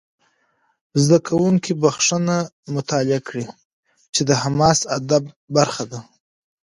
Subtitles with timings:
[1.01, 2.37] زده کوونکي بخښنه
[2.75, 3.45] مطالعه کړي،
[4.13, 5.23] چې د حماسي ادب
[5.55, 5.99] برخه ده.